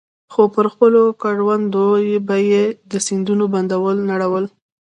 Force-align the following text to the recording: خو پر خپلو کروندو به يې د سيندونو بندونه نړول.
خو 0.33 0.41
پر 0.53 0.65
خپلو 0.73 1.01
کروندو 1.21 1.85
به 2.27 2.37
يې 2.49 2.63
د 2.91 2.93
سيندونو 3.05 3.45
بندونه 3.53 4.01
نړول. 4.11 4.45